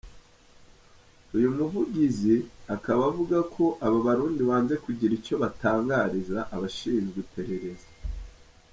[1.35, 2.35] Uyu muvugizi
[2.75, 7.87] akaba avuga ko aba Barundi banze kugira icyo batangariza abashinzwe iperereza.